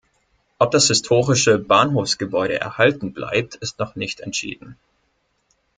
Ob 0.57 0.71
das 0.71 0.87
historische 0.87 1.59
Bahnhofsgebäude 1.59 2.59
erhalten 2.59 3.13
bleibt, 3.13 3.53
ist 3.57 3.77
noch 3.77 3.93
nicht 3.95 4.19
entschieden. 4.21 4.75